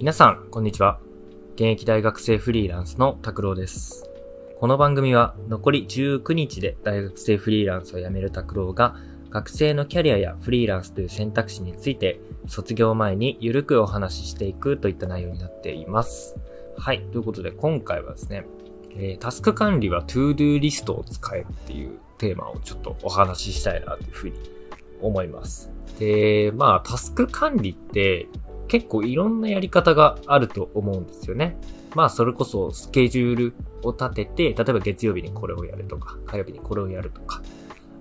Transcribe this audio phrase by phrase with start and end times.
[0.00, 0.98] 皆さん、こんにちは。
[1.56, 4.08] 現役大学生フリーランスの拓郎です。
[4.58, 8.96] この番組は残り19日で大学生フリーランスを辞める拓郎が
[9.28, 16.34] 学生のキャリアやフリーランスという選択肢について卒業前にゆるくお話ししていくといった内容になっています。
[16.78, 17.02] はい。
[17.12, 18.46] ということで今回はですね、
[18.96, 24.36] えー、タスク管理は ToDo リストを使えっていうテーマをちょっとお話ししたいなというふうに
[25.02, 25.70] 思います。
[25.98, 28.28] で、まあタスク管理って
[28.70, 31.58] 結構いろんなやり方があると思うんですよね。
[31.96, 37.42] まあそれこそスケジュールを立てて、例えば月曜日にこれをやるとか、火曜日にこれをやるとか、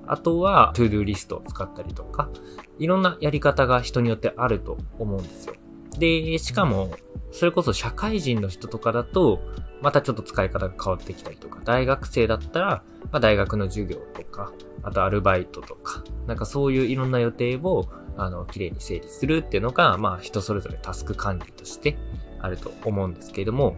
[0.06, 2.30] あとは ToDo リストを使ったりとか、
[2.78, 5.56] いろんなやり方が人によってあると思うんですよ。
[5.98, 6.92] で、しかも、
[7.32, 9.40] それこそ社会人の人とかだと、
[9.82, 17.90] またちょっと使い方が変わってきたりとか、大学生だったら、まあ、大学の授業とか、あとアルバイトとか、なんかそういういろんな予定を
[18.20, 21.98] あの、綺麗に整理するっていうのが、まあ、人それぞれタスク管理として
[22.40, 23.76] あると思うんですけれども、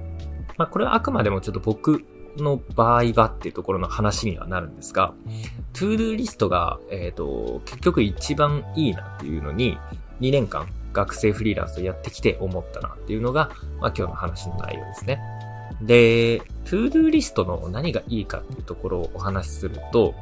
[0.57, 2.03] まあ、これはあくまでもちょっと僕
[2.37, 5.13] の場合はっていうところの話にはなるんですが、
[5.73, 9.77] to-do リストが、えっ、ー、と、結局一番いいなっていうのに、
[10.19, 15.19] 2年間学生フリーランスをやってきて思ったなっていうのが、まあ今日の話の内容ですね。
[15.81, 20.13] で、 to-do リストの何がいいかっていうところをお話しすると、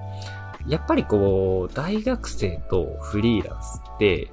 [0.67, 4.31] やっぱりこう、大学生とフリーランスって、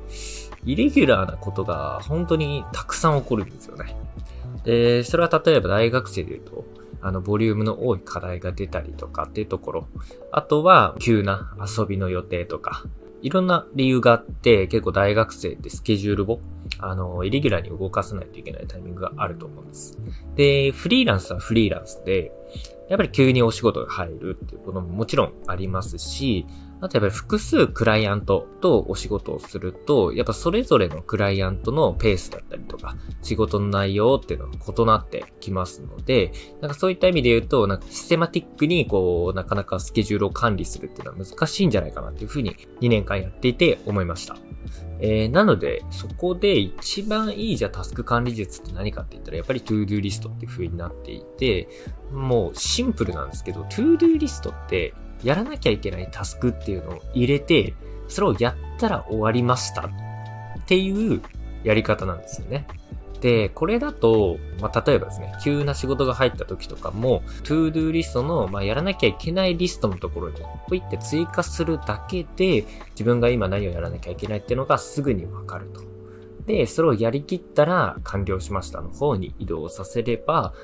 [0.65, 3.97] イレギュラーなことが本当にたくさん起こるんですよね。
[4.65, 6.65] で、それは例えば大学生で言うと、
[7.01, 9.89] あの、ボリュームの多い課題が出たりとかっていうところ。
[10.33, 12.83] あとは、急な遊びの予定とか。
[13.23, 16.41] いろんな理由があって、結構大学生ってスケジュールを、
[16.79, 19.99] あの、イレギュラーに動かさないといけないタイミングがあると思うんです。
[20.35, 22.33] で、フリーランスはフリーランスで、
[22.89, 26.47] やっぱり急にお仕事が入るっていうことももちろんありますし、
[26.81, 44.37] あとやっぱり複数クライアントとお仕事をすると、やっぱそれぞれのクライアントのペースだったりとか、仕事の内容っていうのが異なってきますので、なんかそういった意味で言うと、なんかシステマティックにこう、なかなかスケジュールを管理するっていうのは難しいんじゃないかなっていうふうに2年間やっていて思いました。
[45.01, 51.69] えー、なので、そこで一番いいじゃタスク管理術って何かって言ったら、やっぱり to-do リストっていう風になっていて、
[52.13, 57.75] もうシンプルなんですけど、 to-do リストってやらなきゃいけないタスクっていうのを入れて、
[58.09, 59.91] それをやったら終わりましたっ
[60.67, 61.21] ていう
[61.63, 62.67] やり方なんですよね。
[63.21, 70.37] で、これだと、まあ、例えばですね、急な仕事が入った時とかも、to-do リストの、まあ、やらなきゃいけないリストのところに、
[70.69, 75.81] ポイって追加するだけで、自分が今何をやらなきゃいけないっていうのがすぐにわかると。
[76.47, 80.55] で、それをやりきったら、完了しましたの方に移動させれば、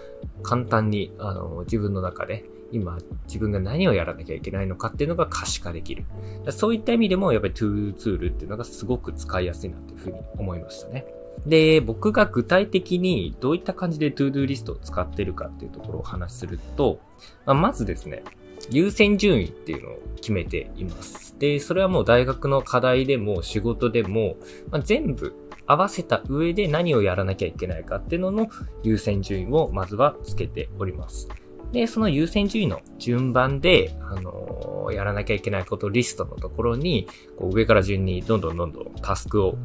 [0.42, 6.04] 簡単に、あの、自分の中で、今、自分が何をやらなきゃいけないのかっていうのが可視化できる。
[6.50, 11.04] そういった意味でも、やっぱり To ツールっていうのがすごく使いやすいなっていうふうに思いましたね。
[11.47, 17.00] で、僕が具体的にどういった感じで ToDo リストを使ってるかっていうところをお話しすると、
[17.47, 18.22] まあ、まずですね、
[18.70, 21.37] 優先順位っていうのを決めています。
[21.38, 24.37] で、それはもう大学の課題でも仕事でも、
[24.70, 25.34] まあ、全部
[25.66, 28.49] 合わせた上で何をやらなきゃいけないかっていうのの
[28.82, 31.28] 優先順位をまずはつけております。
[31.72, 39.56] で、その優先順位の順番で、あのー、やらなきゃいけないことリストのところに、こう上から順にどんどんどんどんタスクを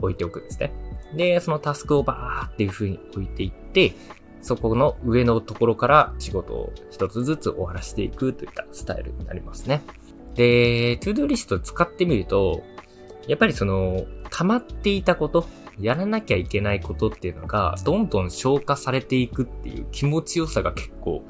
[0.00, 0.72] 置いておくんですね。
[1.14, 3.92] で、そのタスクをバーっていう風に置いていって、
[4.40, 9.82] そこの上のところから仕事を一つずつ終わらせていくといったスタイルになりますね。
[10.34, 12.62] で、トゥードゥリスト使ってみると、
[13.26, 15.46] やっぱりその、溜まっていたこと、
[15.80, 21.24] やらなきゃいけないことっていうのが、どんどん消化されていくっていう気持ちよさが結構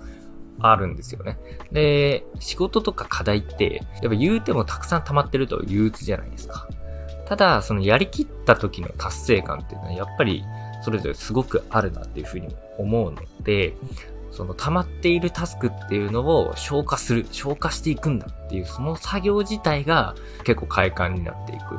[0.59, 1.39] あるんですよね。
[1.73, 6.69] で、仕事とか課題って、やっぱ言うてもたくさん溜まってると憂鬱じゃないですか。
[7.27, 10.45] ただ、そのやりきった時の達成感っていうのはやっぱり
[10.85, 13.75] それぞれすごくあるなっていうふうに思うので、
[14.31, 20.15] その溜まっているタスクっていうのを消化する、消化していくんだっていうその作業自体が
[20.45, 21.79] 結構快感になっていく。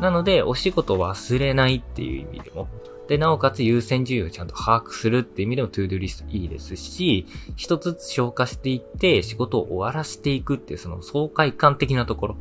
[0.00, 2.68] なので、お仕事忘れないっていう意味でも、
[3.06, 7.26] で、なおかつ優先順位をちゃんと把握するっていう意味でもトゥードゥリストいいですし、
[7.56, 12.36] 一つずつ消化していって仕事を終わらせていくっていうその爽快感的なところ。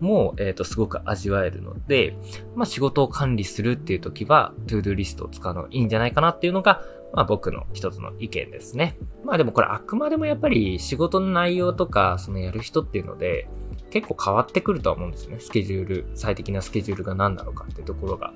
[0.00, 2.16] も、えっ、ー、と、すごく味わえるので、
[2.54, 6.82] まあ、仕事を管理するっていう時は、 to-do リストを使うのがいいんじゃないかなっていうのが、
[7.12, 8.98] まあ、僕の一つの意見ですね。
[9.24, 13.48] まあ、でもこれあくまでもやっぱり仕事の内容とか、そのやる人っていうので、
[13.90, 15.40] 結構変わってくるとは思うんですよね。
[15.40, 18.32] スケジュール、最適なスケジュールが何なのかってところが。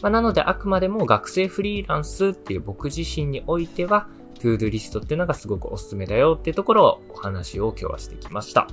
[0.00, 8.66] まあ、なので、あくまでも学生フリーランスっていう僕自身においては、 to-do リストっていうのがすごくおすすめだよっていうところをお話を今日はしてきました。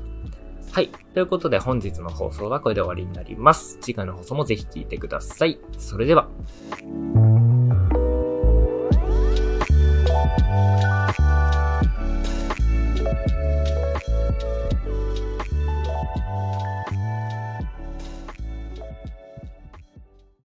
[0.72, 0.88] はい。
[1.14, 3.78] ということで本日の放送はこれで終わりになります。
[3.82, 5.60] 次回の放送もぜひ聴いてください。
[5.78, 6.30] それでは。